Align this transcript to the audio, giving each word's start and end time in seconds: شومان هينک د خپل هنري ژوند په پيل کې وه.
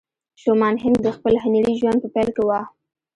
شومان 0.41 0.75
هينک 0.83 0.97
د 1.03 1.07
خپل 1.17 1.33
هنري 1.43 1.73
ژوند 1.79 1.97
په 2.01 2.09
پيل 2.15 2.29
کې 2.35 2.43
وه. 2.47 2.59